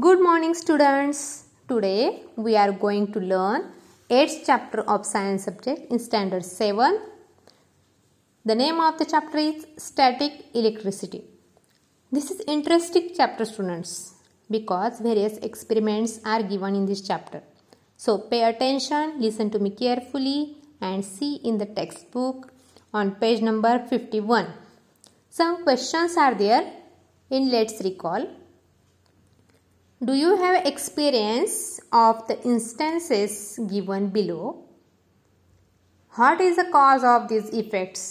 Good 0.00 0.22
morning, 0.22 0.54
students. 0.54 1.44
Today 1.68 2.22
we 2.34 2.56
are 2.56 2.72
going 2.72 3.12
to 3.12 3.20
learn 3.20 3.72
8th 4.08 4.44
chapter 4.46 4.80
of 4.80 5.04
science 5.04 5.44
subject 5.44 5.92
in 5.92 5.98
standard 5.98 6.46
7. 6.46 6.98
The 8.46 8.54
name 8.54 8.80
of 8.80 8.96
the 8.96 9.04
chapter 9.04 9.36
is 9.36 9.66
static 9.76 10.46
electricity. 10.54 11.24
This 12.10 12.30
is 12.30 12.40
interesting 12.48 13.10
chapter 13.14 13.44
students 13.44 14.14
because 14.50 14.98
various 14.98 15.36
experiments 15.36 16.20
are 16.24 16.42
given 16.42 16.74
in 16.74 16.86
this 16.86 17.02
chapter. 17.02 17.42
So 17.98 18.16
pay 18.16 18.44
attention, 18.44 19.20
listen 19.20 19.50
to 19.50 19.58
me 19.58 19.72
carefully 19.72 20.56
and 20.80 21.04
see 21.04 21.34
in 21.44 21.58
the 21.58 21.66
textbook 21.66 22.50
on 22.94 23.16
page 23.16 23.42
number 23.42 23.78
51. 23.90 24.46
Some 25.28 25.64
questions 25.64 26.16
are 26.16 26.34
there 26.34 26.72
in 27.28 27.50
let's 27.50 27.82
recall. 27.84 28.26
Do 30.06 30.14
you 30.14 30.36
have 30.36 30.66
experience 30.66 31.78
of 31.92 32.26
the 32.26 32.36
instances 32.44 33.56
given 33.70 34.08
below? 34.08 34.64
What 36.14 36.40
is 36.40 36.56
the 36.56 36.64
cause 36.72 37.04
of 37.04 37.28
these 37.28 37.52
effects? 37.60 38.02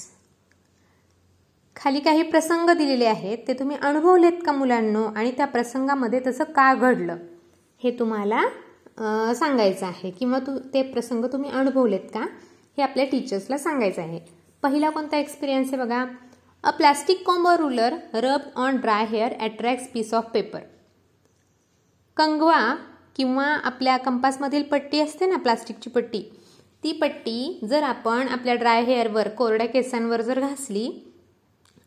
खाली 1.75 1.99
काही 1.99 2.21
प्रसंग 2.29 2.69
दिलेले 2.77 3.05
आहेत 3.05 3.37
ते 3.47 3.53
तुम्ही 3.59 3.77
अनुभवलेत 3.81 4.39
का 4.45 4.51
मुलांनो? 4.51 5.03
आणि 5.03 5.31
त्या 5.37 5.47
प्रसंगामध्ये 5.47 6.19
तसं 6.27 6.43
का 6.55 6.73
घडलं? 6.73 7.17
हे 7.83 7.91
तुम्हाला 7.99 8.41
सांगायचं 9.35 9.85
आहे. 9.85 10.11
किंवा 10.11 10.39
तू 10.47 10.57
ते 10.73 10.81
प्रसंग 10.93 11.25
तुम्ही 11.33 11.51
अनुभवलेत 11.51 12.09
का? 12.13 12.25
हे 12.77 12.83
आपल्या 12.83 13.05
टीचर्सला 13.11 13.57
सांगायचं 13.57 14.01
आहे. 14.01 14.19
पहिला 14.63 14.89
कोणता 14.89 15.17
एक्सपिरियन्स 15.17 15.73
आहे 15.73 15.83
बघा? 15.83 16.05
A 16.63 16.71
plastic 16.77 17.25
combo 17.27 17.57
ruler 17.57 17.95
rub 18.13 18.51
on 18.55 18.77
dry 18.77 19.05
hair 19.05 19.41
attracts 19.41 19.87
piece 19.93 20.13
of 20.13 20.31
paper 20.33 20.59
कंगवा 22.17 22.75
किंवा 23.15 23.45
आपल्या 23.45 23.97
कंपासमधील 23.97 24.63
पट्टी 24.63 24.99
असते 24.99 25.25
ना 25.25 25.37
प्लास्टिकची 25.37 25.89
पट्टी 25.89 26.21
ती 26.83 26.91
पट्टी 26.91 27.59
जर 27.69 27.83
आपण 27.83 28.27
आपल्या 28.27 28.55
ड्राय 28.55 28.81
हेअरवर 28.83 29.27
कोरड्या 29.27 29.67
केसांवर 29.67 30.21
जर 30.21 30.39
घासली 30.39 30.89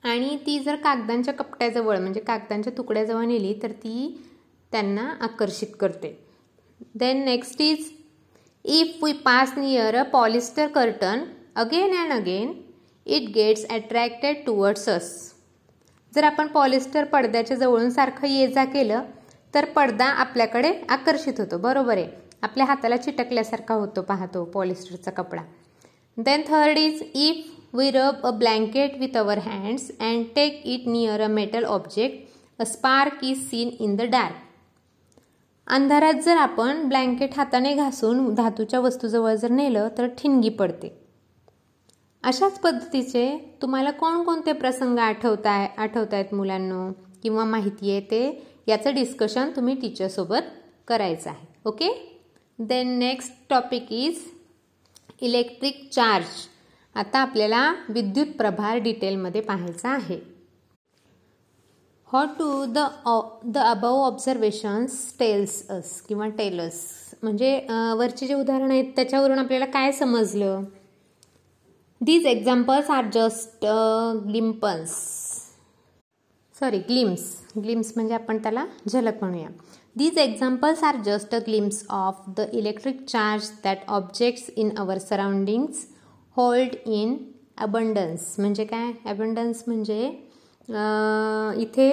आणि 0.05 0.37
ती 0.47 0.59
जर 0.59 0.77
कागदांच्या 0.77 1.35
कपट्याजवळ 1.35 1.99
म्हणजे 1.99 2.21
कागदांच्या 2.21 2.73
तुकड्याजवळ 2.77 3.25
नेली 3.25 3.55
तर 3.63 3.73
ती 3.73 4.25
त्यांना 4.73 5.03
आकर्षित 5.21 5.77
करते. 5.81 6.19
Then 6.95 7.25
next 7.25 7.61
is 7.63 7.91
if 8.65 9.03
we 9.05 9.13
pass 9.25 9.53
near 9.59 9.97
a 9.97 10.03
polyester 10.03 10.67
curtain 10.67 11.25
again 11.57 11.97
and 11.97 12.13
again 12.13 12.53
it 13.07 13.29
gets 13.35 13.65
attracted 13.71 14.45
towards 14.47 14.89
us 14.89 15.13
जर 16.13 16.25
आपण 16.25 16.47
पॉलिस्टर 16.47 17.05
पडद्याच्या 17.05 17.57
जवळून 17.57 17.91
सारखं 17.91 18.27
ये 18.27 18.47
जा 18.47 18.65
केलं 18.65 19.03
तर 19.55 19.65
पडदा 19.65 20.05
आपल्याकडे 20.05 20.73
आकर्षित 20.89 21.41
होतो. 21.41 21.59
बरोबर 21.59 21.97
आहे. 21.97 22.09
आपल्या 22.43 22.67
हाताला 22.67 22.97
चिटकल्यासारखा 22.97 23.75
होतो 23.75 24.03
पाहतो 24.03 24.45
पॉलिस्टरचा 24.45 25.11
कपडा. 25.11 25.43
Then 26.17 26.43
third 26.49 26.79
is 26.79 27.03
if 27.15 27.51
we 27.75 27.91
rub 27.91 28.27
a 28.27 28.31
blanket 28.31 28.99
with 28.99 29.17
our 29.17 29.39
hands 29.39 29.91
and 30.01 30.25
take 30.35 30.61
it 30.65 30.87
near 30.87 31.21
a 31.21 31.29
metal 31.29 31.65
object 31.67 32.61
a 32.61 32.65
spark 32.65 33.25
is 33.25 33.39
seen 33.51 33.71
in 33.81 33.97
the 33.97 34.03
dark 34.11 34.43
अंधारात 35.67 36.21
जर 36.25 36.37
आपण 36.37 36.83
ब्लँकेट 36.89 37.37
हाताने 37.37 37.75
घासून 37.75 38.35
धातूच्या 38.35 38.81
वस्तूजवळ 38.81 39.35
जर 39.35 39.51
नेलं 39.51 39.89
तर 39.99 40.07
ठिणगी 40.19 40.49
पडते. 40.49 40.89
अशाच 42.25 42.59
पद्धतीचे 42.59 43.27
तुम्हाला 43.63 43.91
कोणकोणते 43.91 44.53
प्रसंग 44.53 44.99
आठवताय 44.99 45.67
आठवत 45.79 46.15
आहेत 46.15 46.35
मुलांनो? 46.35 46.91
किंवा 47.23 47.45
माहिती 47.45 47.91
आहे 47.91 48.01
ते? 48.01 48.54
याचं 48.67 48.95
डिस्कशन 48.95 49.51
तुम्ही 49.57 49.75
टीचरसोबत 49.81 50.51
करायचं 50.89 51.31
आहे. 51.31 51.47
Okay 51.65 51.89
then 52.59 52.99
next 52.99 53.33
topic 53.51 53.93
is 53.93 54.19
electric 55.23 55.89
charge 55.93 56.27
आता 56.97 57.19
आपल्याला 57.19 57.73
विद्युत 57.89 58.27
प्रभार 58.39 58.79
डिटेलमध्ये 58.79 59.41
पाहायचा 59.41 59.91
आहे. 59.91 60.19
How 62.09 62.25
to 62.39 62.65
the 62.65 62.79
the 63.45 63.59
above 63.59 64.01
observations 64.01 64.97
tells 65.19 65.63
us 65.71 66.01
किंवा 66.09 66.27
टेलस 66.39 66.81
म्हणजे 67.23 67.55
वरचे 67.99 68.27
जे 68.27 68.35
उदाहरण 68.35 68.71
आहेत 68.71 68.93
त्याच्यावरून 68.97 69.39
आपल्याला 69.39 69.67
काय 69.67 69.93
समजलं? 69.93 70.65
These 72.01 72.27
examples 72.27 72.91
are 72.91 73.05
just 73.15 73.65
glimpses 74.27 74.93
sorry 76.57 76.79
glimpse 76.89 77.23
glimpse 77.63 77.93
म्हणजे 77.97 78.15
आपण 78.15 78.39
त्याला 78.43 78.65
झलक 78.89 79.15
म्हणूया. 79.21 79.49
These 79.97 80.19
examples 80.19 80.83
are 80.85 80.97
just 81.05 81.35
a 81.35 81.39
glimpse 81.47 81.85
of 81.91 82.23
the 82.37 82.41
electric 82.53 83.05
charge 83.09 83.51
that 83.65 83.89
objects 83.93 84.51
in 84.57 84.71
our 84.79 84.99
surroundings 84.99 85.85
hold 86.37 86.75
in 86.87 87.17
abundance 87.63 88.35
म्हणजे 88.39 88.65
काय? 88.65 88.93
अबंडन्स 89.07 89.63
म्हणजे 89.67 90.05
इथे 91.63 91.91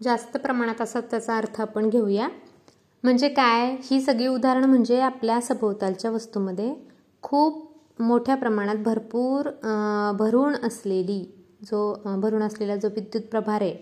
जास्त 0.00 0.36
प्रमाणात 0.36 0.80
असा 0.80 1.00
त्याचा 1.00 1.36
अर्थ 1.36 1.60
आपण 1.60 1.88
घेऊया. 1.88 2.28
म्हणजे 3.04 3.28
काय? 3.28 3.74
ही 3.90 4.00
सगळी 4.00 4.26
उदाहरणं 4.26 4.66
म्हणजे 4.68 5.00
आपल्या 5.00 5.40
सभोवतालच्या 5.40 6.10
वस्तूमध्ये 6.10 6.72
खूप 7.22 7.64
मोठ्या 8.00 8.34
प्रमाणात 8.36 8.76
भरपूर 8.84 9.48
भरून 10.18 10.54
असलेली 10.66 11.24
जो 11.60 11.92
भरून 12.20 12.42
असलेला 12.42 12.76
जो 12.76 12.88
विद्युत 12.88 13.22
प्रभार 13.30 13.62
आहे 13.62 13.74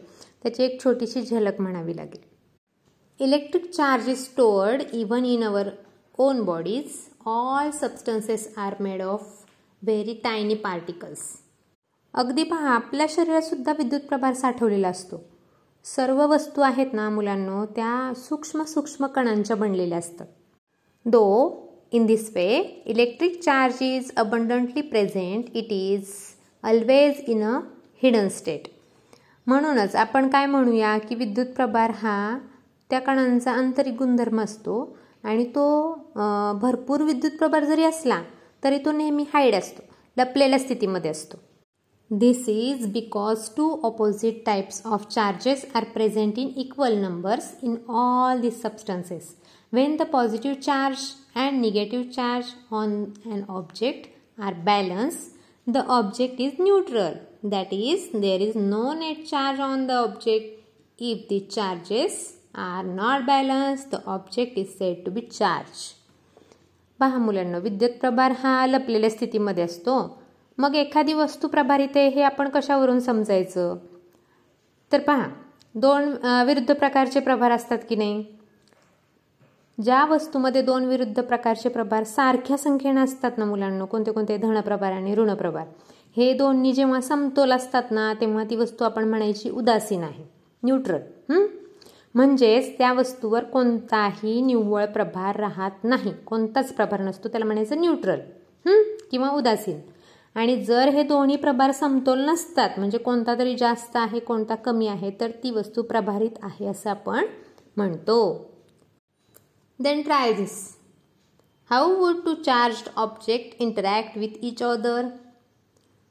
त्याची 0.43 0.63
एक 0.65 0.83
छोटीशी 0.85 1.23
झलक 1.23 1.61
म्हणावी 1.61 1.97
लागेल. 1.97 2.21
Electric 3.21 3.71
charge 3.71 4.09
is 4.09 4.25
stored 4.25 4.83
even 4.93 5.25
in 5.25 5.45
our 5.45 5.69
own 6.19 6.43
bodies 6.45 6.97
all 7.27 7.71
substances 7.71 8.53
are 8.59 8.75
made 8.81 9.03
of 9.03 9.45
very 9.83 10.15
tiny 10.25 10.55
particles 10.55 11.21
अगदी 12.15 12.43
पहा 12.45 12.69
आपल्या 12.71 13.07
शरीरातसुद्धा 13.11 13.73
विद्युत 13.79 14.01
प्रभार 14.09 14.35
साठवलेला 14.35 14.89
असतो. 14.89 15.17
सर्व 15.87 16.21
वस्तू 16.27 16.61
आहेत 16.63 16.95
ना 16.95 17.09
मुलांनो 17.11 17.65
त्या 17.77 18.13
सूक्ष्म 18.19 18.63
सूक्ष्म 18.65 19.07
कणांच्या 19.07 19.57
बनलेल्या 19.57 19.99
असतात. 19.99 20.27
Though 21.07 21.63
in 21.93 22.07
this 22.07 22.31
way 22.35 22.47
electric 22.87 23.41
charge 23.43 23.83
is 23.83 24.11
abundantly 24.17 24.81
present 24.83 25.57
it 25.57 25.73
is 25.73 26.09
always 26.65 27.21
in 27.29 27.43
a 27.45 27.59
hidden 28.03 28.29
state 28.29 28.69
म्हणूनच 29.47 29.95
आपण 29.97 30.29
काय 30.29 30.47
म्हणूया 30.47 30.97
की 30.99 31.15
विद्युत 31.15 31.47
प्रभार 31.57 31.91
हा 31.97 32.39
त्या 32.91 33.01
कणांचा 33.01 33.53
आंतरिक 33.53 33.95
गुणधर्म 33.95 34.41
असतो 34.41 34.79
आणि 35.25 35.45
तो 35.55 35.67
भरपूर 36.63 37.03
विद्युत 37.03 37.39
प्रभार 37.39 37.65
जरी 37.65 37.85
असला 37.85 38.21
तरी 38.63 38.79
तो 38.85 38.93
नेहमी 38.93 39.25
हाईड 39.33 39.55
असतो 39.55 39.83
लपलेल्या 40.17 40.59
स्थितीमध्ये 40.59 41.11
असतो. 41.11 41.37
This 42.11 42.49
is 42.49 42.87
because 42.93 43.49
two 43.57 43.69
opposite 43.85 44.45
types 44.47 44.81
of 44.87 45.07
charges 45.09 45.65
are 45.75 45.85
present 45.95 46.39
in 46.39 46.49
equal 46.57 46.97
numbers 46.99 47.51
in 47.63 47.77
all 47.89 48.41
this 48.41 48.61
substances 48.63 49.35
when 49.73 49.97
the 49.97 50.03
positive 50.13 50.61
charge 50.61 50.99
and 51.37 51.61
negative 51.61 52.11
charge 52.11 52.53
on 52.73 53.03
an 53.27 53.43
object 53.49 54.09
are 54.43 54.55
balance 54.65 55.19
the 55.67 55.85
object 55.89 56.39
is 56.39 56.59
neutral 56.59 57.15
that 57.43 57.73
is 57.73 58.03
there 58.13 58.41
is 58.41 58.55
no 58.55 58.93
net 58.95 59.27
charge 59.27 59.59
on 59.59 59.89
the 59.89 59.95
object 59.95 60.45
if 60.99 61.27
the 61.29 61.41
charges 61.55 62.15
are 62.55 62.85
not 62.85 63.27
balanced 63.27 63.91
the 63.91 64.01
object 64.07 64.57
is 64.57 64.69
said 64.79 65.05
to 65.05 65.11
be 65.11 65.23
charged 65.39 65.85
पहा 67.01 67.19
मुलांना 67.19 67.59
विद्युत 67.59 67.99
प्रभार 68.01 68.33
हा 68.43 68.55
लपलेल्या 68.67 69.11
स्थितीमध्ये 69.11 69.65
असतो 69.65 69.97
मग 70.59 70.75
एखादी 70.75 71.13
वस्तू 71.15 71.49
प्रभारित 71.49 71.97
आहे 71.97 72.09
हे 72.09 72.23
आपण 72.23 72.49
कशावरून 72.49 73.01
समजायचं 73.01 73.77
तर 74.93 75.01
पहा 75.01 75.27
दोन 75.75 76.09
विरुद्ध 76.47 76.75
प्रकारचे 76.75 77.21
प्रभार 77.21 77.53
असतात 77.53 77.79
की 77.89 77.97
नाही 77.97 78.25
ज्या 79.79 80.05
वस्तूमध्ये 80.05 80.61
दोन 80.63 80.85
विरुद्ध 80.85 81.23
प्रकारचे 81.23 81.69
प्रभार 81.69 82.05
सारख्या 82.05 82.57
संख्येने 82.57 83.01
असतात 83.01 83.39
ना 83.39 83.45
मुलांना 83.45 83.85
कोणते 83.85 84.13
कोणते 84.13 84.37
धनप्रभार 84.37 84.93
आणि 84.93 85.15
ऋणप्रभार. 85.15 85.67
हे 86.17 86.33
दोन्ही 86.33 86.73
जेव्हा 86.73 87.01
समतोल 87.01 87.53
असतात 87.53 87.91
ना 87.91 88.13
तेव्हा 88.21 88.45
ती 88.51 88.57
वस्तू 88.57 88.85
आपण 88.85 89.09
म्हणायची 89.09 89.51
उदासीन 89.51 90.03
आहे. 90.03 90.25
न्यूट्रल 90.63 91.35
म्हणजेच 92.15 92.73
त्या 92.79 92.93
वस्तूवर 92.93 93.45
कोणताही 93.45 94.41
निव्वळ 94.41 94.85
प्रभार 94.85 95.37
राहत 95.37 95.85
नाही. 95.85 96.13
कोणताच 96.27 96.73
प्रभार 96.75 97.01
नसतो. 97.01 97.29
त्याला 97.29 97.47
म्हणायचं 97.47 97.81
न्यूट्रल 97.81 98.21
किंवा 99.11 99.31
उदासीन. 99.31 99.81
आणि 100.35 100.57
जर 100.65 100.89
हे 100.89 101.03
दोन्ही 101.03 101.37
प्रभार 101.37 101.71
समतोल 101.71 102.21
नसतात 102.21 102.79
म्हणजे 102.79 102.99
कोणता 102.99 103.35
तरी 103.39 103.57
जास्त 103.57 103.97
आहे 103.97 104.19
कोणता 104.19 104.55
कमी 104.55 104.87
आहे 104.87 105.11
तर 105.21 105.31
ती 105.43 105.51
वस्तू 105.51 105.83
प्रभारित 105.83 106.39
आहे 106.43 106.67
असं 106.67 106.91
आपण 106.91 107.27
म्हणतो. 107.77 108.51
Then 109.81 110.05
try 110.05 110.33
this. 110.33 110.77
How 111.71 111.99
would 111.99 112.25
two 112.25 112.43
charged 112.43 112.91
object 112.97 113.57
interact 113.61 114.17
with 114.17 114.37
each 114.41 114.63
other? 114.63 114.99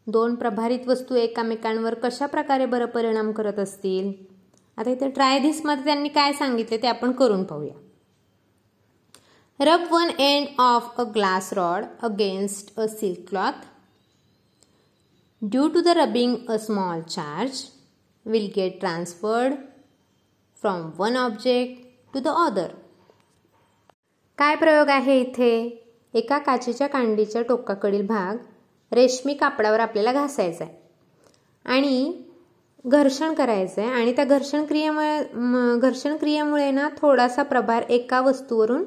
दोन 0.07 0.35
प्रभारित 0.35 0.87
वस्तू 0.87 1.15
एकामेकांवर 1.15 1.93
कशा 2.03 2.25
प्रकारे 2.27 2.65
बरं 2.65 2.85
परिणाम 2.85 3.31
करत 3.31 3.59
असतील 3.59 4.11
आता 4.77 4.89
इथे 4.91 5.09
ट्राय 5.11 5.39
धिसमध्ये 5.39 5.85
त्यांनी 5.85 6.09
काय 6.09 6.33
सांगितले 6.33 6.77
ते 6.81 6.87
आपण 6.87 7.11
करून 7.11 7.43
पाहूया 7.43 7.73
rub 9.59 9.87
one 9.91 10.09
end 10.19 10.47
of 10.59 10.99
a 10.99 11.03
glass 11.15 11.51
rod 11.53 11.85
against 12.03 12.79
a 12.79 12.85
silk 12.89 13.27
cloth 13.29 13.65
due 15.41 15.67
to 15.67 15.81
the 15.81 15.97
rubbing 15.97 16.35
a 16.49 16.57
small 16.65 17.01
charge 17.09 17.63
will 18.25 18.49
get 18.55 18.79
transferred 18.79 19.55
from 20.63 20.89
one 20.97 21.17
object 21.17 21.85
to 22.13 22.19
the 22.19 22.35
other 22.37 22.73
काय 24.37 24.55
प्रयोग 24.55 24.89
आहे 24.89 25.19
इथे? 25.19 25.81
एका 26.13 26.37
काचेच्या 26.37 26.87
कांडीच्या 26.87 27.41
टोकाकडील 27.41 28.05
भाग 28.07 28.37
रेशमी 28.91 29.33
कापडावर 29.33 29.79
आपल्याला 29.79 30.11
घासायचा 30.13 30.63
आहे 30.65 30.73
आणि 31.65 32.21
घर्षण 32.85 33.33
करायचं 33.33 33.81
आहे 33.81 33.91
आणि 33.91 34.11
त्या 34.15 34.25
घर्षण 34.25 34.65
क्रियेमुळे 34.65 35.77
घर्षण 35.79 36.15
क्रियेमुळे 36.17 36.69
ना 36.71 36.89
थोडासा 36.97 37.43
प्रभार 37.43 37.83
एका 37.89 38.19
वस्तूवरून 38.21 38.83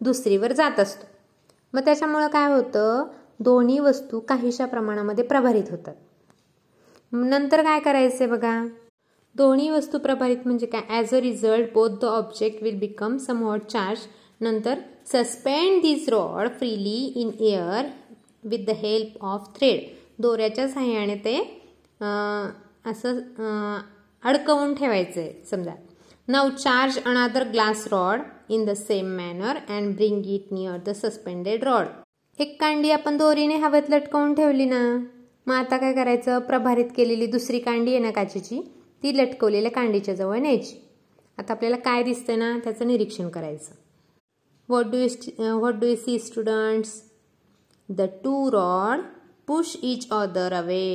दुसरीवर 0.00 0.52
जात 0.52 0.78
असतो. 0.80 1.06
मग 1.74 1.84
त्याच्यामुळं 1.84 2.26
काय 2.28 2.52
होतं? 2.52 3.04
दोन्ही 3.40 3.78
वस्तू 3.78 4.20
काहीशा 4.20 4.66
प्रमाणामध्ये 4.66 5.24
प्रभारित 5.24 5.70
होतात. 5.70 5.94
नंतर 7.12 7.62
काय 7.62 7.80
करायचं 7.80 8.28
बघा? 8.28 8.60
दोन्ही 9.36 9.68
वस्तू 9.70 9.98
प्रभारित 9.98 10.46
म्हणजे 10.46 10.66
काय? 10.66 10.82
As 10.90 11.14
a 11.14 11.20
result 11.20 11.72
both 11.74 11.98
the 12.00 12.04
object 12.04 12.62
will 12.62 12.78
become 12.78 13.16
some 13.16 13.42
hot 13.44 13.62
charge 13.62 14.06
नंतर 14.42 14.78
suspend 15.06 15.80
this 15.82 16.08
rod 16.08 16.48
freely 16.58 17.00
in 17.16 17.30
air 17.40 17.86
with 18.44 18.64
the 18.66 18.70
help 18.76 19.24
of 19.24 19.48
thread 19.56 19.80
दोऱ्याच्या 20.22 20.68
सहाय्याने 20.68 21.14
ते 21.24 21.36
असं 22.90 23.18
अडकवून 24.22 24.74
ठेवायचं 24.74 25.20
आहे 25.20 25.32
समजा. 25.50 25.72
Now 26.28 26.48
charge 26.58 26.98
another 27.06 27.44
glass 27.50 27.86
rod 27.92 28.20
in 28.52 28.64
the 28.64 28.70
same 28.76 29.06
manner 29.16 29.56
and 29.68 29.94
bring 29.94 30.26
it 30.26 30.52
near 30.52 30.76
the 30.86 30.90
suspended 30.94 31.64
rod 31.64 31.86
एक 32.38 32.60
कांडी 32.60 32.90
आपण 32.90 33.16
दोरीने 33.16 33.56
हवेत 33.56 33.90
लटकवून 33.90 34.34
ठेवली 34.34 34.64
ना? 34.64 34.82
मग 35.46 35.54
आता 35.54 35.76
काय 35.76 35.92
करायचं? 35.92 36.38
प्रभारित 36.38 36.90
केलेली 36.96 37.26
दुसरी 37.26 37.58
कांडी 37.58 37.90
आहे 37.90 38.00
ना 38.00 38.10
काचेची? 38.10 38.60
ती 39.02 39.16
लटकवलेल्या 39.16 39.70
कांडीच्या 39.70 40.14
जवळ 40.14 40.38
न्यायची. 40.38 40.74
आता 41.38 41.52
आपल्याला 41.52 41.76
काय 41.76 42.02
दिसतंय 42.02 42.36
ना? 42.36 42.56
त्याचं 42.64 42.86
निरीक्षण 42.86 43.28
करायचं. 43.28 43.74
What 44.68 44.86
do 44.86 44.98
you 44.98 45.58
what 45.58 45.74
do 45.74 45.86
you 45.86 45.96
see 45.96 46.18
students 46.18 47.00
the 47.88 48.08
two 48.24 48.48
rod 48.50 49.00
push 49.46 49.76
each 49.82 50.08
other 50.12 50.52
away 50.52 50.88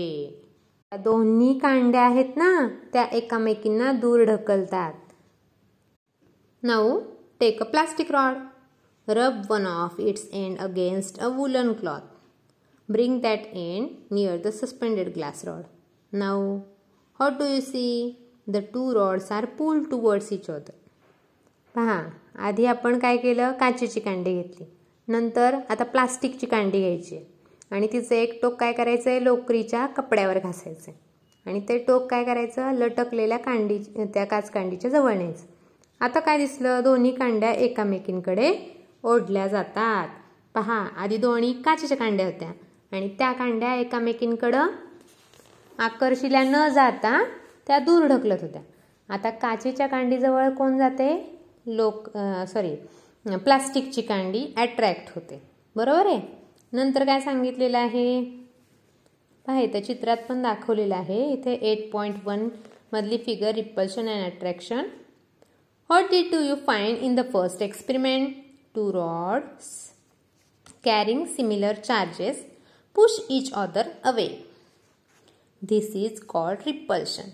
दोन्ही 0.91 1.57
कांड्या 1.59 2.01
आहेत 2.01 2.37
ना 2.37 2.51
त्या 2.93 3.05
एकामेकींना 3.13 3.91
दूर 3.91 4.23
ढकलतात. 4.25 4.93
Now 6.63 6.99
take 7.39 7.61
a 7.61 7.65
plastic 7.65 8.11
rod 8.11 8.37
rub 9.07 9.41
one 9.49 9.65
of 9.65 9.99
its 9.99 10.27
end 10.33 10.57
against 10.59 11.19
a 11.19 11.27
woollen 11.27 11.73
cloth 11.73 12.15
bring 12.89 13.19
that 13.21 13.45
end 13.53 13.89
near 14.11 14.41
the 14.45 14.51
suspended 14.53 15.13
glass 15.13 15.43
rod 15.45 15.63
now 16.11 16.57
how 17.19 17.37
do 17.39 17.45
you 17.45 17.61
see 17.61 17.85
the 18.49 18.63
two 18.73 18.91
rods 18.93 19.31
are 19.31 19.45
pull 19.57 19.83
towards 19.85 20.31
each 20.33 20.49
other 20.49 20.73
पहा 21.75 21.99
आधी 22.37 22.65
आपण 22.65 22.97
काय 22.99 23.17
केलं? 23.17 23.51
काचेची 23.59 23.99
कांडी 23.99 24.33
घेतली. 24.33 24.65
नंतर 25.07 25.55
आता 25.69 25.83
प्लास्टिकची 25.83 26.45
कांडी 26.47 26.79
घ्यायची 26.79 27.17
आणि 27.71 27.87
तिचं 27.93 28.15
एक 28.15 28.39
टोक 28.41 28.55
काय 28.59 28.73
करायचं 28.73 29.09
आहे 29.09 29.23
लोकरीच्या 29.23 29.85
कपड्यावर 29.85 30.37
घासायचं 30.39 30.91
आहे 30.91 30.99
आणि 31.45 31.59
ते 31.69 31.77
टोक 31.77 32.09
काय 32.09 32.23
करायचं? 32.23 32.71
लटकलेल्या 32.73 33.37
कांडी 33.37 33.77
त्या 34.13 34.25
काच 34.25 34.49
कांडीच्या 34.51 34.91
जवळ 34.91 35.13
न्यायचं. 35.13 35.45
आता 36.01 36.19
काय 36.19 36.37
दिसलं? 36.37 36.81
दोन्ही 36.83 37.11
कांड्या 37.11 37.51
एकामेकींकडे 37.51 38.51
ओढल्या 39.03 39.47
जातात. 39.47 40.07
पहा 40.55 40.77
आधी 40.97 41.17
दोन्ही 41.17 41.53
काचेच्या 41.61 41.97
कांड्या 41.97 42.25
होत्या. 42.25 42.51
आणि 42.91 43.07
त्या 43.19 43.31
कांड्या 43.31 43.73
एकामेकींकडं 43.75 44.67
आकर्षिल्या 45.79 46.43
न 46.43 46.67
जाता 46.69 47.23
त्या 47.67 47.79
दूर 47.79 48.05
ढकलत 48.07 48.41
होत्या. 48.41 48.61
आता 49.09 49.29
काचेच्या 49.29 49.87
कांडीजवळ 49.87 50.49
कोण 50.49 50.77
जाते? 50.77 51.09
लोक 51.67 52.09
सॉरी 52.47 52.75
प्लास्टिकची 53.25 54.01
कांडी 54.01 54.45
अट्रॅक्ट 54.57 55.09
होते. 55.15 55.41
बरोबर 55.75 56.05
आहे? 56.05 56.19
नंतर 56.73 57.05
काय 57.05 57.19
सांगितलेलं 57.21 57.77
आहे? 57.77 58.21
पहा 59.45 59.59
इथं 59.59 59.81
चित्रात 59.81 60.17
पण 60.29 60.41
दाखवलेलं 60.41 60.95
आहे. 60.95 61.23
इथे 61.33 61.53
एट 61.53 61.91
पॉईंट 61.91 62.15
वन 62.25 62.47
मधली 62.93 63.17
figure 63.17 63.53
repulsion 63.55 64.07
and 64.09 64.25
attraction 64.25 64.87
what 65.89 66.09
did 66.11 66.31
do 66.31 66.39
you 66.39 66.55
find 66.67 66.97
in 66.97 67.15
the 67.15 67.21
first 67.33 67.61
experiment 67.61 68.35
two 68.75 68.91
rods 68.91 69.69
carrying 70.83 71.25
similar 71.25 71.75
charges 71.75 72.43
push 72.95 73.19
each 73.29 73.51
other 73.53 73.89
away 74.03 74.27
this 75.61 75.95
is 75.95 76.19
called 76.27 76.59
repulsion 76.65 77.29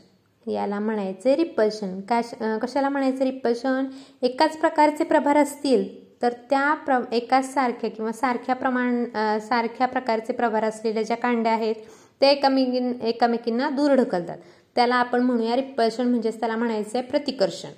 याला 0.47 0.79
म्हणायचे 0.79 1.35
रिपल्शन. 1.35 1.99
कॅश 2.01 2.33
कशाला 2.61 2.89
म्हणायचं 2.89 3.23
repulsion? 3.25 3.85
एकाच 4.21 4.57
प्रकारचे 4.57 5.03
प्रभार 5.03 5.37
असतील 5.37 5.87
तर 6.21 6.33
त्या 6.49 6.73
प्र 6.85 6.99
एकाच 7.11 7.53
सारख्या 7.53 7.89
किंवा 7.89 8.11
सारख्या 8.11 8.55
प्रमाण 8.55 9.03
सारख्या 9.47 9.87
प्रकारचे 9.87 10.33
प्रभार 10.33 10.63
असलेल्या 10.63 11.03
ज्या 11.03 11.17
कांड्या 11.17 11.51
आहेत 11.53 11.75
ते 12.21 12.29
एकामेकीं 12.31 12.93
एकामेकींना 13.07 13.69
दूर 13.69 13.93
ढकलतात. 13.95 14.37
त्याला 14.75 14.95
आपण 14.95 15.21
म्हणूया 15.21 15.55
रिपल्शन 15.55 16.07
म्हणजेच 16.07 16.39
त्याला 16.39 16.55
म्हणायचं 16.55 16.97
आहे 16.97 17.07
प्रतिकर्षण. 17.07 17.69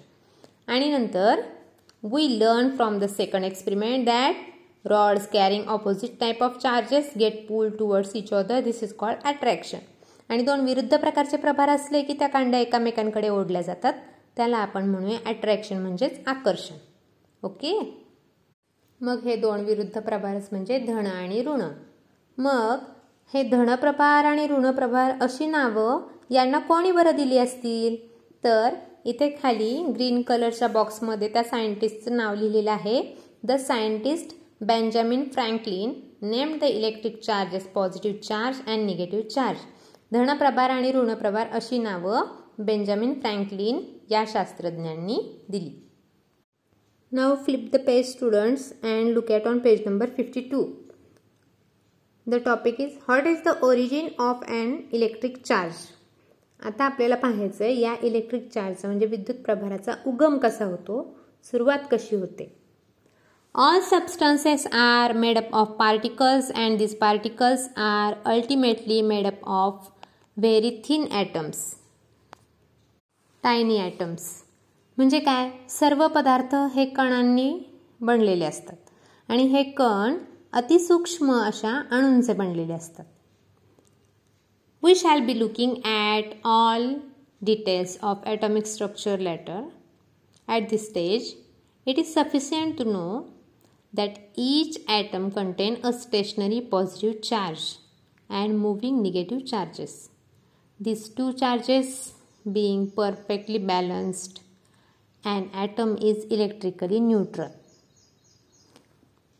आणि 0.68 0.92
नंतर 0.92 1.42
we 2.04 2.28
learn 2.40 2.70
from 2.76 2.98
the 3.00 3.06
second 3.08 3.46
experiment 3.46 4.06
that 4.06 4.36
rods 4.86 5.28
carrying 5.28 5.68
opposite 5.68 6.20
type 6.20 6.44
of 6.44 6.58
charges 6.62 7.12
get 7.20 7.48
pull 7.48 7.70
towards 7.80 8.16
each 8.16 8.32
other 8.34 8.60
this 8.62 8.84
is 8.84 8.94
called 8.94 9.28
attraction 9.28 9.78
आणि 10.30 10.44
दोन 10.44 10.60
विरुद्ध 10.60 10.98
प्रकारचे 10.98 11.38
प्रभार 11.38 11.70
असले 11.70 12.02
की 12.02 12.14
त्या 12.14 12.28
कांड्या 12.28 12.60
एकामेकांकडे 12.60 13.30
ओढल्या 13.30 13.62
जातात. 13.62 13.94
त्याला 14.36 14.58
आपण 14.58 14.86
म्हणूया 14.86 15.18
अट्रॅक्शन 15.26 15.78
म्हणजेच 15.78 16.20
आकर्षण. 16.28 16.76
ओके? 17.44 17.74
मग 19.02 19.24
हे 19.24 19.36
दोन 19.36 19.60
विरुद्ध 19.60 20.00
प्रभारच 20.00 20.48
म्हणजे 20.52 20.80
धन 20.80 21.06
आणि 21.06 21.42
ऋण. 21.42 21.62
मग 22.38 22.84
हे 23.34 23.44
धनप्रभार 23.44 24.26
आणि 24.26 24.48
ऋणप्रभार 24.48 25.14
अशी 25.22 25.46
नावं 25.46 26.02
यांना 26.32 26.60
कोणी 26.60 26.92
बरं 26.92 27.16
दिली 27.16 27.38
असतील? 27.38 27.96
तर 28.44 28.74
इथे 29.06 29.30
खाली 29.44 29.86
ग्रीन 29.96 30.22
कलरच्या 30.22 30.68
बॉक्समध्ये 30.68 31.28
त्या 31.28 31.44
सायंटिस्टचं 31.44 32.16
नाव 32.18 32.36
लिहिलेलं 32.36 32.72
आहे. 32.72 33.02
The 33.44 33.52
scientist 33.52 34.36
Benjamin 34.62 35.24
Franklin 35.30 35.94
name 36.22 36.58
the 36.58 36.64
electric 36.64 37.20
charges 37.22 37.68
positive 37.68 38.18
charge 38.18 38.58
and 38.68 38.86
negative 38.86 39.28
charge 39.28 39.60
धनप्रभार 40.16 40.70
आणि 40.70 40.92
ऋणप्रभार 40.92 41.48
अशी 41.54 41.78
नावं 41.78 42.26
बेंजामिन 42.66 43.14
फ्रँकलिन 43.14 43.80
या 44.10 44.24
शास्त्रज्ञांनी 44.28 45.18
दिली. 45.50 45.72
Now 47.12 47.36
flip 47.36 47.70
the 47.74 47.80
page 47.86 48.12
students 48.12 48.72
and 48.84 49.14
look 49.14 49.32
at 49.32 49.48
on 49.48 49.60
page 49.60 49.82
number 49.88 50.10
fifty 50.18 50.42
two 50.42 50.64
the 52.28 52.36
topic 52.46 52.82
is 52.82 52.98
how 53.10 53.28
is 53.28 53.42
the 53.46 53.58
origin 53.64 54.08
of 54.20 54.44
and 54.50 54.94
electric 54.94 55.38
charge 55.46 55.86
आता 56.60 56.86
आपल्याला 56.86 57.16
पाहायचं 57.16 57.64
आहे 57.64 57.80
या 57.80 57.96
इलेक्ट्रिक 58.04 58.50
चार्जचा 58.52 58.88
म्हणजे 58.88 59.06
विद्युत 59.06 59.44
प्रभाराचा 59.46 59.94
उगम 60.06 60.38
कसा 60.38 60.66
होतो? 60.66 61.02
सुरुवात 61.44 61.80
कशी 61.92 62.16
होते? 62.16 62.48
All 63.56 63.80
substances 63.80 64.66
are 64.74 65.14
made 65.14 65.38
up 65.38 65.54
of 65.54 65.76
particles 65.80 66.52
and 66.52 66.78
this 66.78 66.96
particles 66.98 67.68
are 67.78 68.14
ultimately 68.26 69.02
made 69.02 69.28
up 69.28 69.44
of 69.44 69.92
very 70.38 70.70
thin 70.86 71.06
atoms 71.12 71.60
tiny 73.44 73.78
atoms 73.80 74.24
म्हणजे 74.98 75.20
काय? 75.20 75.50
सर्व 75.70 76.06
पदार्थ 76.16 76.56
हे 76.74 76.86
कणांनी 76.86 77.52
बनलेले 78.02 78.46
असतात. 78.46 78.76
आणि 79.30 79.44
हे 79.48 79.62
कण 79.78 80.18
अतिसूक्ष्म 80.54 81.34
अशा 81.42 81.72
अणूंचे 81.92 82.34
बनलेले 82.34 82.74
असतात. 82.74 83.06
We 84.84 84.96
shall 84.96 85.26
be 85.26 85.38
looking 85.40 85.74
at 85.86 86.34
all 86.46 86.94
details 87.42 87.98
of 88.02 88.26
atomic 88.28 88.66
structure 88.66 89.20
later 89.20 89.62
at 90.48 90.70
this 90.70 90.88
stage 90.88 91.34
it 91.88 92.00
is 92.00 92.14
sufficient 92.14 92.78
to 92.78 92.92
know 92.92 93.22
that 93.94 94.18
each 94.38 94.78
atom 94.88 95.30
contain 95.30 95.76
a 95.84 95.92
stationary 96.02 96.60
positive 96.72 97.16
charge 97.24 97.72
and 98.30 98.56
moving 98.58 99.02
negative 99.02 99.44
charges 99.46 99.98
these 100.80 101.10
two 101.10 101.34
charges 101.34 102.14
being 102.46 102.92
perfectly 102.92 103.58
balanced 103.58 104.42
an 105.24 105.50
atom 105.54 105.96
is 105.98 106.26
electrically 106.30 107.00
neutral. 107.00 107.52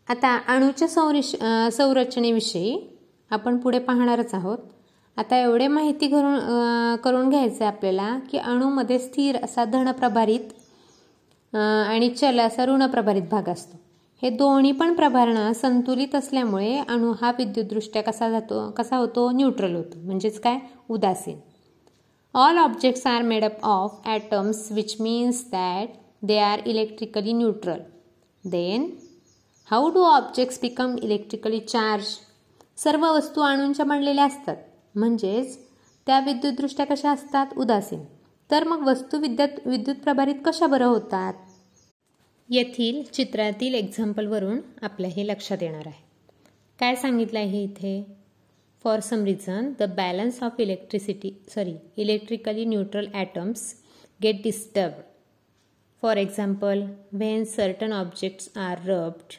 आता 0.10 0.36
अणूच्या 0.48 0.88
संरिश 0.88 1.36
संरचनेविषयी 1.74 2.78
आपण 3.30 3.58
पुढे 3.58 3.80
पाहणारच 3.80 4.34
आहोत. 4.34 4.58
आता 5.18 5.38
एवढे 5.38 5.68
माहिती 5.68 6.08
करून 6.10 6.96
करून 7.04 7.30
घ्यायचं 7.30 7.64
आहे 7.66 7.74
आपल्याला 7.76 8.18
की 8.32 8.38
अणूमध्ये 8.38 9.00
स्थिर 9.00 9.44
असा 9.44 9.64
धनप्रभारित 9.66 11.56
आणि 11.56 12.10
चल 12.10 12.40
असा 12.40 12.66
ऋणप्रभारित 12.66 13.30
भाग 13.32 13.50
असतो. 13.50 13.78
हे 14.22 14.30
दोन्ही 14.30 14.72
पण 14.72 14.94
प्रभारणं 14.94 15.54
संतुलित 15.54 16.16
असल्यामुळे 16.16 16.78
अणू 16.78 17.14
हा 17.22 17.32
विद्युतदृष्ट्या 17.38 18.04
कसा 18.04 18.30
जातो 18.30 18.72
कसा 18.72 18.98
होतो? 18.98 19.32
न्यूट्रल 19.32 19.76
होतो. 19.76 19.98
म्हणजेच 20.00 20.40
काय? 20.40 20.60
उदासीन. 20.90 21.40
All 22.34 22.58
objects 22.58 23.08
are 23.08 23.22
made 23.22 23.44
up 23.44 23.64
of 23.64 24.02
atoms 24.06 24.72
which 24.72 24.96
means 25.00 25.46
that 25.52 25.90
they 26.24 26.38
are 26.38 26.60
electrically 26.66 27.34
neutral 27.34 27.80
then 28.46 28.90
how 29.72 29.90
do 29.90 30.02
objects 30.04 30.60
become 30.62 30.96
electrically 30.98 31.60
charge 31.60 32.04
सर्व 32.78 33.06
वस्तू 33.06 33.42
अणूंच्या 33.42 33.86
बनलेल्या 33.86 34.26
असतात. 34.26 34.56
म्हणजेच 34.96 35.58
त्या 36.08 36.20
विद्युतदृष्ट्या 36.20 36.86
कशा 36.86 37.12
असतात? 37.12 37.48
उदासीन. 37.58 38.04
तर 38.52 38.64
मग 38.64 38.88
वस्तू 38.88 39.18
विद्युत 39.18 39.68
विद्युत 39.68 39.96
प्रभारित 39.96 40.36
कशा 40.46 40.68
बरं 40.68 40.86
होतात? 40.86 41.34
येथील 42.50 43.02
चित्रातील 43.04 43.76
एक्झाम्पलवरून 43.76 44.60
आपल्या 44.82 45.10
हे 45.10 45.26
लक्षात 45.28 45.58
येणार 45.62 45.88
आहे. 45.88 46.04
काय 46.80 46.96
सांगितलं 46.96 47.40
आहे 47.40 47.64
इथे? 47.64 48.04
For 48.86 49.00
some 49.00 49.24
reason 49.26 49.72
the 49.80 49.84
balance 49.96 50.42
of 50.44 50.60
electricity 50.60 51.32
sorry 51.50 51.74
electrically 51.98 52.66
neutral 52.66 53.08
atoms 53.14 53.74
get 54.20 54.42
disturb 54.44 55.02
for 56.04 56.18
example 56.18 56.84
when 57.14 57.44
certain 57.46 57.94
objects 57.94 58.50
are 58.58 58.86
rubbed 58.86 59.34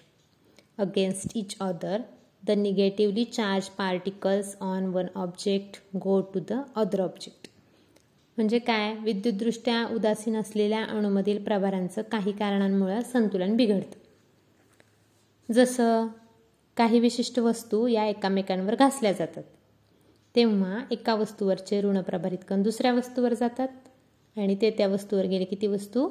against 0.79 1.37
each 1.37 1.57
other 1.61 2.01
the 2.43 2.51
negatively 2.59 3.25
charge 3.25 3.69
particles 3.79 4.57
on 4.63 4.87
one 4.87 5.07
object 5.17 5.81
go 5.99 6.21
to 6.35 6.41
the 6.49 6.63
other 6.77 7.01
object 7.01 7.46
म्हणजे 8.37 8.59
काय? 8.59 8.95
विद्युतदृष्ट्या 8.95 9.87
उदासीन 9.87 10.37
असलेल्या 10.37 10.85
अणूमधील 10.85 11.45
प्रभारांचं 11.45 12.03
काही 12.03 12.33
कारणांमुळे 12.33 13.03
संतुलन 13.03 13.57
बिघडतं. 13.57 13.99
जसं 15.53 16.07
काही 16.77 17.01
विशिष्ट 17.01 17.39
वस्तू 17.39 17.87
या 17.87 18.07
एकामेकांवर 18.07 18.75
घासल्या 18.75 19.13
जातात. 19.13 19.43
तेव्हा 20.37 20.81
एका 20.91 21.15
वस्तूवरचे 21.15 21.83
ऋणप्रभारित 21.83 22.39
कण 22.49 22.63
दुसऱ्या 22.63 22.93
वस्तूवर 22.93 23.35
जातात. 23.35 23.69
आणि 24.37 24.57
ते 24.61 24.71
त्या 24.71 24.89
वस्तूवर 24.89 25.25
गेले 25.25 25.45
की 25.45 25.57
ती 25.63 25.67
वस्तू? 25.67 26.09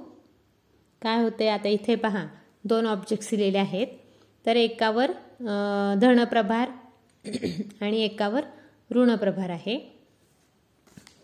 काय 1.01 1.23
होते 1.23 1.47
आता 1.47 1.67
इथे 1.67 1.95
पहा. 1.95 2.27
दोन 2.63 2.85
ऑब्जेक्ट्स 2.85 3.29
दिलेले 3.29 3.57
आहेत. 3.57 3.87
तर 4.45 4.55
एकावर 4.55 5.11
धनप्रभार 6.01 6.69
आणि 7.81 8.01
एकावर 8.01 8.41
ऋणप्रभार 8.91 9.49
आहे. 9.49 9.94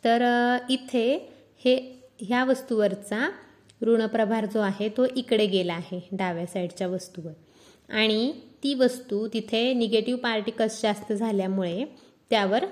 तर 0.06 0.24
इथे 0.70 1.30
हे 1.66 2.02
ह्या 2.20 2.44
वस्तूवरचा 2.44 3.30
ऋणप्रभार 3.82 4.46
जो 4.46 4.60
आहे 4.60 4.90
तो 4.90 5.06
इकडे 5.16 5.46
गेला 5.46 5.74
आहे 5.74 6.08
डाव्या 6.12 6.46
साईडच्या 6.46 6.88
वस्तूवर. 6.88 7.32
आणि 7.90 8.34
ती 8.64 8.74
वस्तू 8.74 9.28
तिथे 9.28 9.74
निगेटिव्ह 9.74 10.20
पार्टिकल्स 10.20 10.82
जास्त 10.82 11.14
झाल्यामुळे 11.14 11.86
त्यावर 12.30 12.66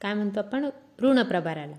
काय 0.00 0.14
म्हणतो 0.14 0.38
आपण 0.38 0.70
ऋणप्रभार 1.00 1.56
आला. 1.56 1.76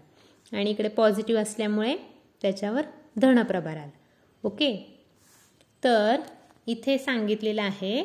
आणि 0.58 0.70
इकडे 0.70 0.88
पॉझिटिव्ह 0.88 1.42
असल्यामुळे 1.42 1.96
त्याच्यावर 2.42 2.82
धनप्रभार 3.18 3.78
आला. 3.78 3.92
ओके? 4.44 5.00
तर 5.84 6.22
इथे 6.68 6.98
सांगितलेलं 6.98 7.62
आहे 7.62 8.02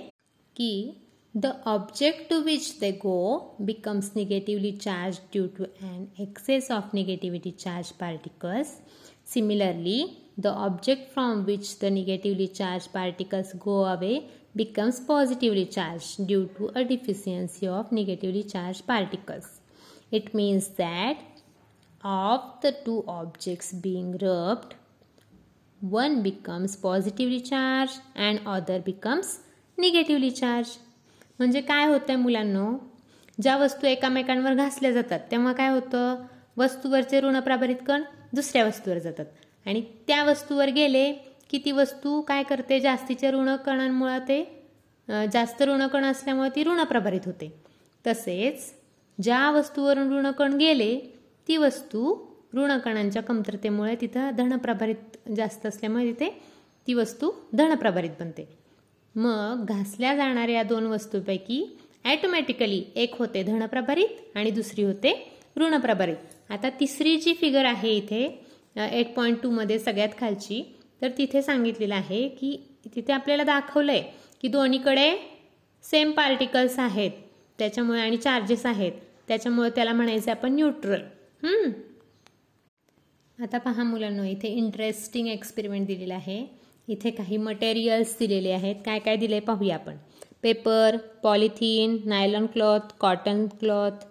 की 0.57 1.01
The 1.39 1.55
object 1.67 2.31
to 2.31 2.43
which 2.43 2.79
they 2.79 2.93
go 2.93 3.57
becomes 3.63 4.17
negatively 4.17 4.73
charged 4.73 5.31
due 5.31 5.49
to 5.49 5.69
an 5.81 6.11
excess 6.19 6.71
of 6.71 6.95
negatively 6.95 7.53
charged 7.53 7.99
particles. 7.99 8.81
Similarly, 9.23 10.17
the 10.39 10.49
object 10.49 11.13
from 11.13 11.45
which 11.45 11.79
the 11.79 11.91
negatively 11.91 12.49
charged 12.49 12.91
particles 12.91 13.53
go 13.53 13.85
away 13.85 14.31
becomes 14.55 14.99
positively 15.01 15.67
charged 15.67 16.27
due 16.27 16.49
to 16.57 16.71
a 16.75 16.85
deficiency 16.85 17.69
of 17.69 17.93
negatively 17.93 18.45
charged 18.45 18.87
particles. 18.87 19.61
It 20.11 20.33
means 20.35 20.69
that 20.81 21.19
of 22.03 22.63
the 22.63 22.73
two 22.83 23.05
objects 23.07 23.75
being 23.75 24.17
rubbed, 24.23 24.75
one 25.81 26.23
becomes 26.23 26.77
positively 26.77 27.43
charged 27.43 28.01
and 28.15 28.41
other 28.47 28.81
becomes 28.81 29.41
negatively 29.77 30.33
charged. 30.33 30.79
म्हणजे 31.39 31.61
काय 31.61 31.87
होतं 31.87 32.13
आहे 32.13 32.17
मुलांनो? 32.17 32.77
ज्या 33.43 33.57
वस्तू 33.57 33.87
एकामेकांवर 33.87 34.55
घासल्या 34.55 34.93
जातात 34.93 35.21
तेव्हा 35.31 35.53
काय 35.53 35.69
होतं? 35.69 36.23
वस्तूवरचे 36.57 37.21
ऋणप्रभारित 37.21 37.77
कण 37.87 38.03
दुसऱ्या 38.35 38.65
वस्तूवर 38.65 38.99
जातात. 38.99 39.27
आणि 39.67 39.83
त्या 40.07 40.23
वस्तूवर 40.25 40.69
गेले 40.69 41.13
की 41.51 41.59
ती 41.65 41.73
वस्तू 41.73 42.21
काय 42.21 42.43
करते? 42.43 42.81
जास्तीच्या 42.81 43.31
ऋणकणांमुळे 43.31 44.19
ते 44.19 44.43
जास्त 45.33 45.63
ऋणकण 45.63 46.05
असल्यामुळे 46.05 46.51
ती 46.57 46.65
ऋणप्रभारित 46.65 47.27
होते. 47.27 47.53
तसेच 48.07 48.73
ज्या 49.19 49.51
वस्तूवरून 49.51 50.13
ऋणकण 50.13 50.53
गेले 50.53 50.99
ती 51.49 51.57
वस्तू 51.57 52.15
ऋणकणांच्या 52.55 53.23
कमतरतेमुळे 53.23 53.95
तिथं 54.01 54.31
धनप्रभारित 54.31 55.31
जास्त 55.37 55.67
असल्यामुळे 55.67 56.13
तिथे 56.13 56.31
ती 56.87 56.95
वस्तू 56.95 57.31
धनप्रभारित 57.53 58.11
बनते. 58.21 58.49
मग 59.17 59.65
घासल्या 59.69 60.15
जाणाऱ्या 60.17 60.63
दोन 60.63 60.87
वस्तूपैकी 60.87 61.65
ॲटोमॅटिकली 62.05 62.83
एक 62.97 63.15
होते 63.19 63.43
धनप्रभारित 63.43 64.37
आणि 64.37 64.51
दुसरी 64.51 64.83
होते 64.85 65.13
ऋणप्रभारित. 65.57 66.17
आता 66.51 66.69
तिसरी 66.81 67.17
जी 67.17 67.33
फिगर 67.35 67.65
आहे 67.65 67.97
इथे 67.97 68.25
एट 68.77 69.15
पॉईंट 69.15 69.41
टूमध्ये 69.43 69.79
सगळ्यात 69.79 70.19
खालची 70.19 70.63
तर 71.03 71.11
तिथे 71.19 71.43
सांगितलेलं 71.43 71.95
आहे 71.95 72.29
की 72.31 72.57
तिथे 72.95 73.13
आपल्याला 73.13 73.45
दाखवलं 73.45 73.93
आहे 73.93 74.03
की 74.43 74.49
दोन्हीकडे 74.49 75.11
सेम 75.85 76.11
पार्टिकल्स 76.13 76.79
आहेत. 76.79 77.11
त्याच्यामुळे 77.59 78.01
आणि 78.01 78.17
चार्जेस 78.17 78.67
आहेत. 78.67 78.93
त्याच्यामुळे 79.29 79.71
त्याला 79.71 79.93
म्हणायचं 79.93 80.31
आपण 80.31 80.55
न्यूट्रल 80.55 81.01
आता 83.39 83.59
पहा 83.59 83.83
मुलांना 83.83 84.27
इथे 84.29 84.49
इंटरेस्टिंग 84.49 85.27
एक्सपेरिमेंट 85.29 85.87
दिलेला 85.87 86.15
आहे. 86.15 86.45
इथे 86.89 87.11
काही 87.11 87.37
मटेरियल्स 87.37 88.17
दिलेले 88.19 88.51
आहेत. 88.53 88.75
काय 88.85 88.99
काय 88.99 89.17
दिले 89.17 89.41
पाहूया 89.41 89.75
आपण. 89.75 89.97
Paper 90.43 90.97
polythene 91.23 91.99
nylon 92.09 92.47
cloth 92.47 92.93
cotton 93.01 93.47
cloth 93.61 94.05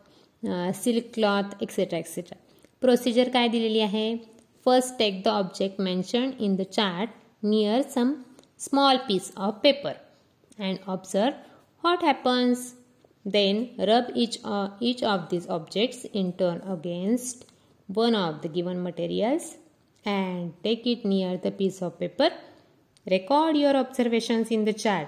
silk 0.75 1.13
cloth 1.13 1.61
etcetera 1.63 1.99
etcetera 1.99 2.37
procedure 2.81 3.29
काय 3.33 3.47
दिलेली 3.47 3.79
आहे? 3.79 4.15
First 4.65 4.97
take 4.99 5.21
the 5.23 5.27
object 5.27 5.79
mention 5.81 6.31
in 6.39 6.55
the 6.55 6.61
chart 6.71 7.09
near 7.43 7.81
some 7.89 8.13
small 8.59 8.97
piece 9.07 9.31
of 9.37 9.59
paper 9.63 9.93
and 10.59 10.77
observe 10.87 11.33
what 11.83 12.03
happens 12.03 12.71
then 13.25 13.65
rub 13.89 14.11
each 14.15 14.39
each 14.81 15.03
of 15.03 15.27
this 15.31 15.47
objects 15.49 16.05
in 16.13 16.31
turn 16.39 16.59
against 16.71 17.45
one 17.89 18.15
of 18.15 18.41
the 18.43 18.51
given 18.53 18.77
materials 18.81 19.51
and 20.05 20.51
take 20.63 20.87
it 20.87 21.05
near 21.05 21.39
the 21.45 21.51
piece 21.57 21.81
of 21.83 21.95
paper 21.99 22.31
record 23.07 23.57
your 23.57 23.75
observations 23.75 24.51
in 24.51 24.63
the 24.65 24.69
chart 24.69 25.07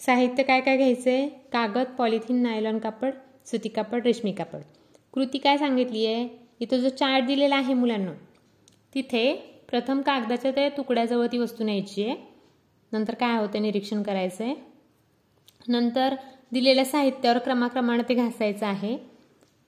साहित्य 0.00 0.42
काय 0.42 0.60
काय 0.60 0.76
घ्यायचंय? 0.76 1.26
कागद 1.52 1.86
polythene 1.98 2.42
nylon 2.42 2.78
कापड 2.78 3.14
सुती 3.46 3.68
कापड 3.68 4.04
रेशमी 4.06 4.32
कापड. 4.32 4.60
कृती 5.14 5.38
काय 5.38 5.56
सांगितली 5.58 6.04
आहे? 6.06 6.28
इथं 6.60 6.80
जो 6.80 6.88
चार्ट 6.88 7.24
दिलेला 7.26 7.56
आहे 7.56 7.74
मुलांना 7.74 8.12
तिथे 8.94 9.32
प्रथम 9.70 10.00
कागदाच्या 10.00 10.50
त्या 10.50 10.68
तुकड्याजवळ 10.68 11.26
ती 11.32 11.38
वस्तू 11.38 11.64
न्यायची 11.64 12.04
आहे. 12.04 12.16
नंतर 12.92 13.14
काय 13.14 13.36
होतं 13.38 13.62
निरीक्षण 13.62 14.02
करायचं 14.02 14.44
आहे 14.44 14.54
नंतर 15.68 16.14
दिलेल्या 16.52 16.84
साहित्यावर 16.84 17.38
क्रमाक्रमाने 17.38 18.02
ते 18.08 18.14
घासायचं 18.14 18.66
आहे. 18.66 18.96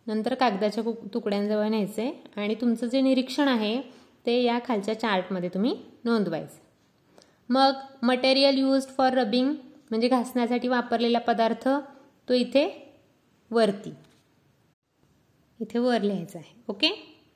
नंतर 0.07 0.35
कागदाच्या 0.35 0.85
तुकड्यांजवळ 1.15 1.69
न्यायचं 1.69 2.03
आहे 2.03 2.13
आणि 2.37 2.55
तुमचं 2.55 2.87
जे 2.87 3.01
निरीक्षण 3.01 3.49
आहे 3.49 3.81
ते 4.27 4.41
या 4.43 4.59
खालच्या 4.67 4.99
चार्टमध्ये 5.01 5.49
तुम्ही 5.49 5.75
नोंदवायचं. 6.05 6.65
मग 7.51 7.73
मटेरियल 8.03 8.59
यूज्ड 8.59 8.97
फॉर 8.97 9.13
रबिंग 9.13 9.55
म्हणजे 9.91 10.09
घासण्यासाठी 10.09 10.69
वापरलेला 10.69 11.19
पदार्थ 11.19 11.69
तो 12.29 12.35
इथे 12.35 12.67
वरती. 13.51 13.93
इथे 15.61 15.79
वर 15.79 16.03
लिहायचा 16.03 16.39
आहे. 16.39 16.55
ओके 16.69 16.89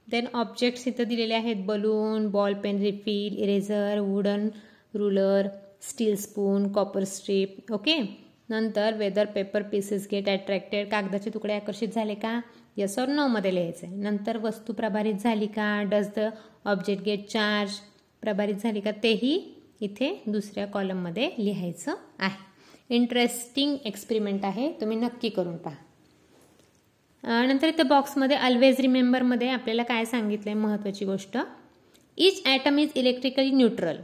देन 0.08 0.26
ऑब्जेक्ट्स 0.34 0.86
इथं 0.88 1.08
दिलेले 1.08 1.34
आहेत. 1.34 1.56
Balloon 1.66 2.28
ball 2.30 2.54
pen 2.54 2.80
refill 2.82 3.36
eraser 3.42 3.98
wooden 3.98 4.48
ruler 4.94 5.48
steel 5.82 6.16
spoon 6.16 6.70
copper 6.72 7.04
strip 7.04 7.72
okay 7.72 7.98
नंतर 8.50 8.94
whether 8.98 9.26
paper 9.34 9.62
pieces 9.62 10.06
get 10.12 10.28
attracted 10.28 10.88
कागदाचे 10.90 11.30
तुकडे 11.34 11.54
आकर्षित 11.54 11.94
झाले 11.94 12.14
का? 12.14 12.40
यस 12.76 12.98
ऑर 12.98 13.08
नो 13.08 13.26
मध्ये 13.26 13.54
लिहायचं 13.54 13.86
आहे. 13.86 13.96
नंतर 13.96 14.36
वस्तू 14.42 14.72
प्रभारित 14.72 15.14
झाली 15.14 15.46
का? 15.46 15.82
Does 15.82 16.08
the 16.16 16.28
object 16.64 17.04
get 17.04 17.26
charge 17.28 17.78
प्रभारित 18.22 18.62
झाली 18.62 18.80
का? 18.80 18.90
तेही 19.02 19.38
इथे 19.80 20.14
दुसऱ्या 20.26 20.66
कॉलममध्ये 20.66 21.30
लिहायचं 21.38 21.94
आहे. 22.18 22.48
इंटरेस्टिंग 22.90 23.76
एक्सपेरिमेंट 23.86 24.44
आहे. 24.44 24.72
तुम्ही 24.80 24.96
नक्की 24.98 25.28
करून 25.28 25.56
पहा. 25.56 25.74
नंतर 27.46 27.68
इथं 27.68 27.86
बॉक्समध्ये 27.88 28.36
ऑलवेज 28.38 28.80
रिमेंबरमध्ये 28.80 29.48
आपल्याला 29.50 29.82
काय 29.82 30.04
सांगितलं 30.04 30.50
आहे 30.50 30.58
महत्त्वाची 30.60 31.04
गोष्ट? 31.04 31.36
Each 32.18 32.42
atom 32.46 32.78
is 32.78 32.90
electrically 32.94 33.50
neutral 33.50 33.96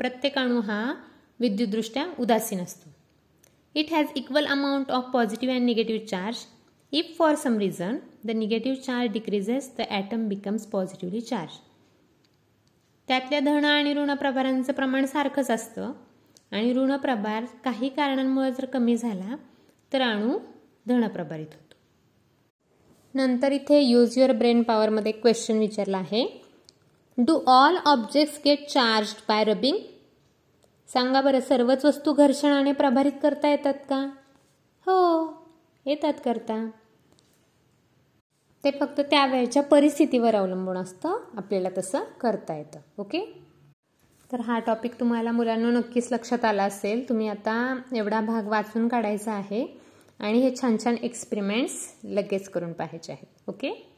प्रत्येक 0.00 0.38
अणू 0.38 0.60
हा 0.60 0.94
विद्युतदृष्ट्या 1.40 2.06
उदासीन 2.18 2.60
असतो. 2.60 2.90
It 3.74 3.92
has 3.92 4.06
equal 4.16 4.46
amount 4.46 4.90
of 4.90 5.10
positive 5.12 5.54
and 5.54 5.64
negative 5.64 6.04
charge 6.06 6.44
if 6.92 7.16
for 7.18 7.34
some 7.34 7.58
reason 7.58 7.96
the 8.24 8.30
negative 8.30 8.78
charge 8.80 9.12
decreases 9.12 9.70
the 9.78 9.82
atom 9.90 10.28
becomes 10.28 10.66
positively 10.66 11.20
charge 11.20 11.58
त्यातल्या 13.08 13.40
धन 13.40 13.64
आणि 13.64 13.94
ऋण 13.94 14.14
प्रभारांचं 14.14 14.72
प्रमाण 14.72 15.04
सारखंच 15.04 15.50
असतं. 15.50 15.92
आणि 16.52 16.72
ऋण 16.72 16.96
प्रभार 16.96 17.44
काही 17.64 17.88
कारणांमुळे 17.88 18.50
जर 18.50 18.64
कमी 18.64 18.96
झाला 18.96 19.36
तर 19.92 20.00
अणू 20.00 20.38
धनप्रभारित 20.88 21.46
होतो. 21.46 21.74
नंतर 23.14 23.52
इथे 23.52 23.80
यूज 23.80 24.18
युअर 24.18 24.32
ब्रेन 24.32 24.62
पॉवरमध्ये 24.62 25.08
एक 25.08 25.20
क्वेश्चन 25.20 25.58
विचारला 25.58 25.98
आहे. 25.98 26.44
Do 27.18 27.40
all 27.46 27.76
objects 27.86 28.40
get 28.44 28.68
charge 28.68 29.14
by 29.28 29.44
rubbing 29.44 29.76
सांगा 30.88 31.20
बरं 31.20 31.40
सर्वच 31.40 31.84
वस्तू 31.84 32.12
घर्षणाने 32.12 32.72
प्रभारित 32.72 33.12
करता 33.22 33.48
येतात 33.48 33.74
का? 33.74 34.10
हो 34.86 35.26
येतात 35.86 36.14
करता. 36.24 36.70
ते 38.66 38.70
फक्त 38.70 39.00
त्यावेळच्या 39.00 39.62
परिस्थितीवर 39.62 40.34
अवलंबून 40.34 40.76
असतं. 40.76 41.18
आपल्याला 41.36 41.68
तसं 41.78 42.04
करता 42.20 42.56
येतं. 42.56 42.80
ओके? 42.98 43.42
तर 44.32 44.40
हा 44.40 44.58
टॉपिक 44.58 45.00
तुम्हाला 45.00 45.32
मुलांना 45.32 45.70
नक्कीच 45.70 46.12
लक्षात 46.12 46.44
आला 46.44 46.64
असेल. 46.64 47.08
तुम्ही 47.08 47.28
आता 47.28 47.80
एवढा 47.96 48.20
भाग 48.20 48.46
वाचून 48.46 48.88
काढायचा 48.88 49.32
आहे 49.32 49.80
आणि 50.20 50.38
हे 50.38 50.54
छान 50.56 50.76
छान 50.84 50.96
एक्सपेरिमेंट्स 51.02 51.94
लगेच 52.04 52.48
करून 52.48 52.72
पाहायचे 52.72 53.12
आहेत. 53.12 53.26
ओके? 53.48 53.95